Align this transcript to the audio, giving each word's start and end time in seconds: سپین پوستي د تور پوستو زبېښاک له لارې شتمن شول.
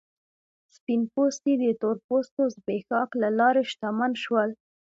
سپین 0.75 1.01
پوستي 1.13 1.53
د 1.59 1.63
تور 1.81 1.95
پوستو 2.07 2.43
زبېښاک 2.55 3.09
له 3.21 3.29
لارې 3.39 3.61
شتمن 3.71 4.11
شول. 4.23 4.49